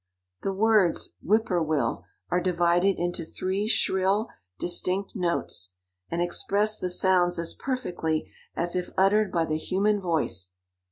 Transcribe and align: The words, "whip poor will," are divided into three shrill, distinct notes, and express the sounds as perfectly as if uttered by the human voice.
The 0.41 0.51
words, 0.51 1.13
"whip 1.21 1.45
poor 1.45 1.61
will," 1.61 2.05
are 2.31 2.41
divided 2.41 2.97
into 2.97 3.23
three 3.23 3.67
shrill, 3.67 4.29
distinct 4.57 5.15
notes, 5.15 5.75
and 6.09 6.23
express 6.23 6.79
the 6.79 6.89
sounds 6.89 7.37
as 7.37 7.53
perfectly 7.53 8.31
as 8.55 8.75
if 8.75 8.89
uttered 8.97 9.31
by 9.31 9.45
the 9.45 9.59
human 9.59 10.01
voice. 10.01 10.53